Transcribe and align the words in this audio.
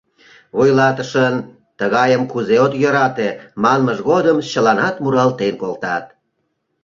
Вуйлатышын 0.55 1.35
«Тыгайым 1.77 2.23
кузе 2.31 2.55
от 2.65 2.73
йӧрате» 2.81 3.29
манмыж 3.61 3.97
годым 4.09 4.37
чыланат 4.51 4.95
муралтен 5.03 5.53
колтат: 5.61 6.05